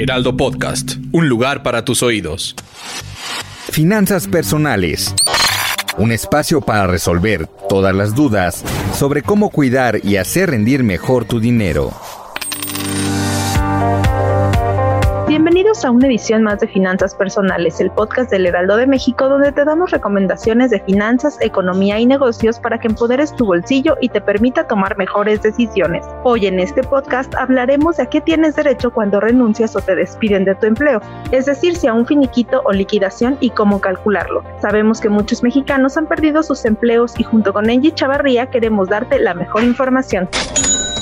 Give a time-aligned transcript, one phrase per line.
[0.00, 2.54] Heraldo Podcast, un lugar para tus oídos.
[3.72, 5.12] Finanzas personales.
[5.96, 8.62] Un espacio para resolver todas las dudas
[8.96, 11.92] sobre cómo cuidar y hacer rendir mejor tu dinero.
[15.38, 19.52] Bienvenidos a una edición más de Finanzas Personales, el podcast del Heraldo de México, donde
[19.52, 24.20] te damos recomendaciones de finanzas, economía y negocios para que empoderes tu bolsillo y te
[24.20, 26.04] permita tomar mejores decisiones.
[26.24, 30.44] Hoy en este podcast hablaremos de a qué tienes derecho cuando renuncias o te despiden
[30.44, 34.42] de tu empleo, es decir, si a un finiquito o liquidación y cómo calcularlo.
[34.60, 39.20] Sabemos que muchos mexicanos han perdido sus empleos y junto con Angie Chavarría queremos darte
[39.20, 40.28] la mejor información.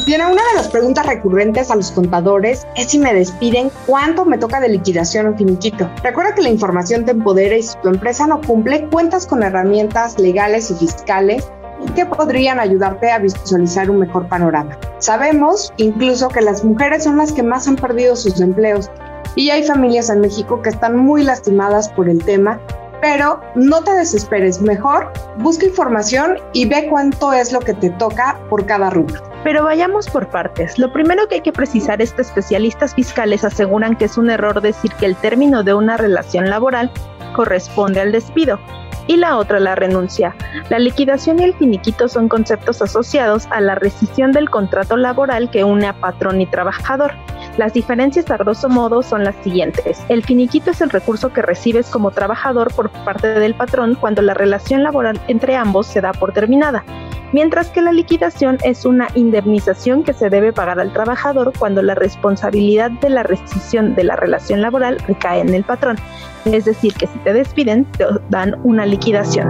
[0.06, 4.38] Bien, una de las preguntas recurrentes a los contadores es si me despiden, ¿cuánto me
[4.38, 5.90] toca de liquidación o finiquito?
[6.04, 10.16] Recuerda que la información te empodera y si tu empresa no cumple, cuentas con herramientas
[10.20, 11.50] legales y fiscales
[11.96, 14.78] que podrían ayudarte a visualizar un mejor panorama.
[14.98, 18.88] Sabemos incluso que las mujeres son las que más han perdido sus empleos
[19.34, 22.60] y hay familias en México que están muy lastimadas por el tema
[23.00, 28.38] pero no te desesperes, mejor busca información y ve cuánto es lo que te toca
[28.48, 29.35] por cada rubro.
[29.46, 30.76] Pero vayamos por partes.
[30.76, 34.60] Lo primero que hay que precisar es que especialistas fiscales aseguran que es un error
[34.60, 36.90] decir que el término de una relación laboral
[37.32, 38.58] corresponde al despido
[39.06, 40.34] y la otra la renuncia.
[40.68, 45.62] La liquidación y el finiquito son conceptos asociados a la rescisión del contrato laboral que
[45.62, 47.12] une a patrón y trabajador.
[47.56, 50.04] Las diferencias a grosso modo son las siguientes.
[50.08, 54.34] El finiquito es el recurso que recibes como trabajador por parte del patrón cuando la
[54.34, 56.84] relación laboral entre ambos se da por terminada,
[57.32, 61.94] mientras que la liquidación es una indemnización que se debe pagar al trabajador cuando la
[61.94, 65.96] responsabilidad de la rescisión de la relación laboral recae en el patrón.
[66.44, 69.48] Es decir, que si te despiden, te dan una liquidación.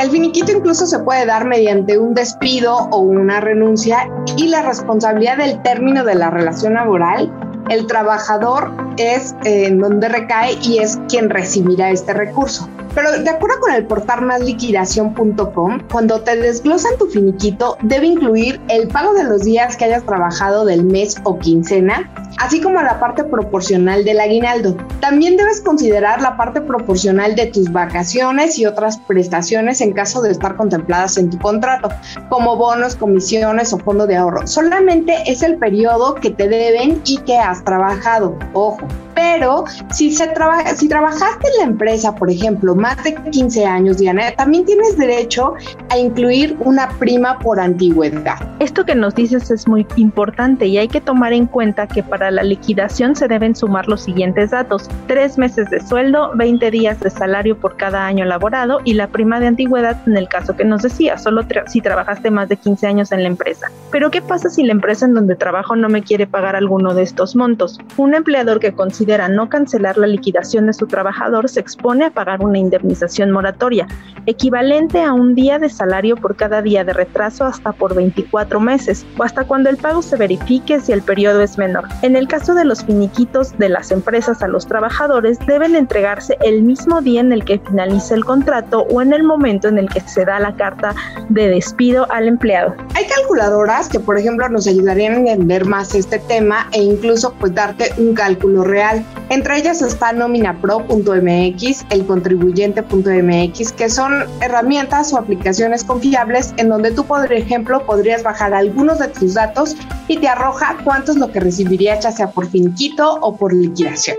[0.00, 5.38] El finiquito incluso se puede dar mediante un despido o una renuncia y la responsabilidad
[5.38, 7.32] del término de la relación laboral,
[7.70, 12.68] el trabajador es eh, en donde recae y es quien recibirá este recurso.
[12.94, 18.86] Pero de acuerdo con el portal másliquidación.com, cuando te desglosan tu finiquito, debe incluir el
[18.86, 23.24] pago de los días que hayas trabajado del mes o quincena, así como la parte
[23.24, 24.76] proporcional del aguinaldo.
[25.00, 30.30] También debes considerar la parte proporcional de tus vacaciones y otras prestaciones en caso de
[30.30, 31.88] estar contempladas en tu contrato,
[32.28, 34.46] como bonos, comisiones o fondo de ahorro.
[34.46, 38.38] Solamente es el periodo que te deben y que has trabajado.
[38.52, 39.13] Ojo, Thank you.
[39.24, 43.96] Pero si, se trabaja, si trabajaste en la empresa, por ejemplo, más de 15 años,
[43.96, 45.54] Diana, también tienes derecho
[45.88, 48.36] a incluir una prima por antigüedad.
[48.60, 52.30] Esto que nos dices es muy importante y hay que tomar en cuenta que para
[52.30, 54.90] la liquidación se deben sumar los siguientes datos.
[55.06, 59.40] Tres meses de sueldo, 20 días de salario por cada año laborado y la prima
[59.40, 63.10] de antigüedad en el caso que nos decía, solo si trabajaste más de 15 años
[63.10, 63.70] en la empresa.
[63.90, 67.02] Pero ¿qué pasa si la empresa en donde trabajo no me quiere pagar alguno de
[67.02, 67.80] estos montos?
[67.96, 72.42] Un empleador que considera no cancelar la liquidación de su trabajador se expone a pagar
[72.42, 73.86] una indemnización moratoria,
[74.26, 79.06] equivalente a un día de salario por cada día de retraso hasta por 24 meses
[79.18, 81.84] o hasta cuando el pago se verifique si el periodo es menor.
[82.02, 86.62] En el caso de los finiquitos de las empresas a los trabajadores deben entregarse el
[86.62, 90.00] mismo día en el que finalice el contrato o en el momento en el que
[90.00, 90.94] se da la carta
[91.28, 92.74] de despido al empleado.
[92.94, 97.54] Hay calculadoras que por ejemplo nos ayudarían a entender más este tema e incluso pues
[97.54, 99.03] darte un cálculo real.
[99.30, 107.04] Entre ellas está nominapro.mx, el contribuyente.mx, que son herramientas o aplicaciones confiables en donde tú,
[107.04, 109.76] por ejemplo, podrías bajar algunos de tus datos
[110.08, 114.16] y te arroja cuánto es lo que recibirías ya sea por finquito o por liquidación.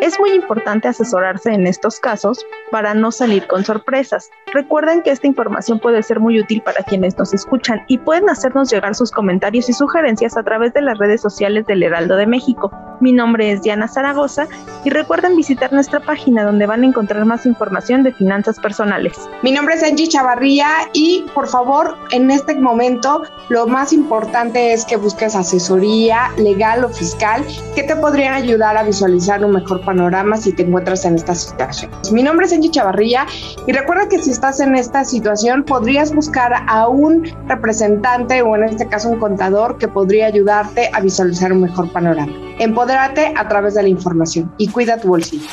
[0.00, 4.30] Es muy importante asesorarse en estos casos para no salir con sorpresas.
[4.52, 8.68] Recuerden que esta información puede ser muy útil para quienes nos escuchan y pueden hacernos
[8.70, 12.72] llegar sus comentarios y sugerencias a través de las redes sociales del Heraldo de México.
[13.00, 14.46] Mi nombre es Diana Zaragoza
[14.84, 19.16] y recuerden visitar nuestra página donde van a encontrar más información de finanzas personales.
[19.42, 24.84] Mi nombre es Angie Chavarría y por favor en este momento lo más importante es
[24.84, 27.44] que busques asesoría legal o fiscal
[27.74, 31.90] que te podrían ayudar a visualizar un mejor panorama si te encuentras en esta situación.
[32.12, 33.26] Mi nombre es Angie Chavarría
[33.66, 38.64] y recuerda que si estás en esta situación, podrías buscar a un representante o en
[38.64, 42.32] este caso un contador que podría ayudarte a visualizar un mejor panorama.
[42.58, 45.46] Empodérate a través de la información y cuida tu bolsillo.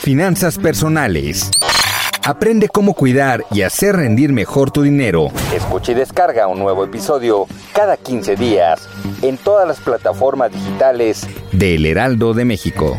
[0.00, 1.52] Finanzas personales.
[2.24, 5.28] Aprende cómo cuidar y hacer rendir mejor tu dinero.
[5.54, 8.88] Escucha y descarga un nuevo episodio cada 15 días
[9.22, 12.98] en todas las plataformas digitales de El Heraldo de México.